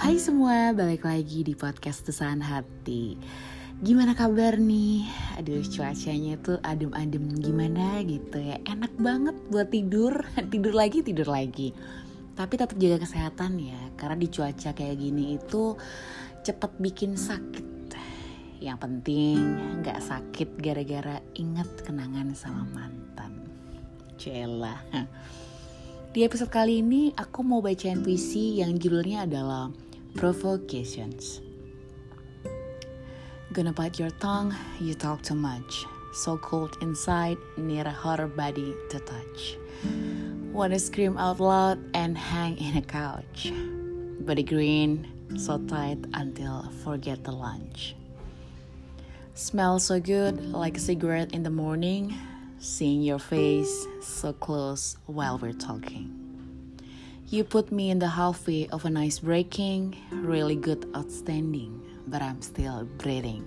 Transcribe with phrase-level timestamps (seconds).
[0.00, 3.20] Hai semua, balik lagi di podcast Tusan Hati.
[3.84, 5.04] Gimana kabar nih?
[5.36, 7.28] Aduh cuacanya tuh adem-adem.
[7.36, 8.56] Gimana gitu ya?
[8.64, 10.24] Enak banget buat tidur,
[10.56, 11.76] tidur lagi, tidur lagi.
[12.32, 15.76] Tapi tetap jaga kesehatan ya Karena di cuaca kayak gini itu
[16.48, 17.92] cepet bikin sakit.
[18.64, 19.36] Yang penting
[19.84, 23.36] gak sakit gara-gara inget kenangan sama mantan.
[24.16, 24.80] Cela.
[26.10, 31.40] Di episode kali ini aku mau bacain puisi yang judulnya adalah Provocations.
[33.52, 35.86] Gonna bite your tongue, you talk too much.
[36.12, 39.56] So cold inside, need a hotter body to touch.
[40.52, 43.52] Wanna scream out loud and hang in a couch.
[44.20, 45.06] Body green,
[45.38, 47.96] so tight until forget the lunch.
[49.34, 52.14] Smell so good like a cigarette in the morning.
[52.58, 56.29] Seeing your face so close while we're talking.
[57.30, 61.70] You put me in the halfway of a nice breaking, really good outstanding,
[62.10, 63.46] but I'm still breathing.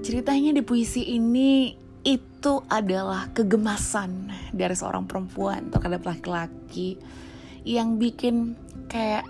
[0.00, 1.76] Ceritanya di puisi ini
[2.08, 6.96] itu adalah kegemasan dari seorang perempuan terhadap laki-laki
[7.68, 8.56] yang bikin
[8.88, 9.28] kayak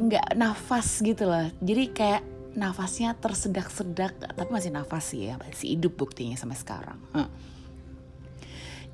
[0.00, 1.44] nggak nafas gitu loh.
[1.60, 2.24] Jadi kayak
[2.56, 6.96] nafasnya tersedak-sedak, tapi masih nafas sih ya, masih hidup buktinya sampai sekarang.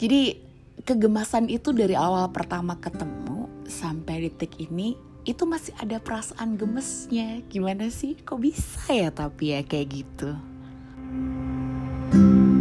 [0.02, 0.42] Jadi
[0.82, 3.25] kegemasan itu dari awal pertama ketemu
[3.68, 7.42] sampai detik ini itu masih ada perasaan gemesnya.
[7.50, 8.14] Gimana sih?
[8.22, 10.30] Kok bisa ya tapi ya kayak gitu?
[12.12, 12.55] thank you